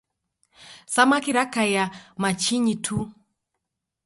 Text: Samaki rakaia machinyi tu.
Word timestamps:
Samaki 0.93 1.31
rakaia 1.37 1.83
machinyi 2.21 2.75
tu. 2.85 2.97